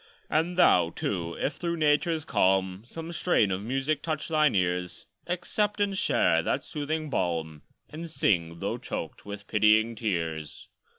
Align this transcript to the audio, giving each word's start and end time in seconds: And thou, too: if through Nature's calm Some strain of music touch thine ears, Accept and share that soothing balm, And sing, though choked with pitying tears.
And 0.31 0.57
thou, 0.57 0.89
too: 0.89 1.35
if 1.35 1.57
through 1.57 1.77
Nature's 1.77 2.25
calm 2.25 2.83
Some 2.87 3.11
strain 3.11 3.51
of 3.51 3.63
music 3.63 4.01
touch 4.01 4.29
thine 4.29 4.55
ears, 4.55 5.05
Accept 5.27 5.79
and 5.79 5.95
share 5.95 6.41
that 6.41 6.63
soothing 6.63 7.11
balm, 7.11 7.61
And 7.87 8.09
sing, 8.09 8.61
though 8.61 8.79
choked 8.79 9.27
with 9.27 9.45
pitying 9.45 9.93
tears. 9.93 10.69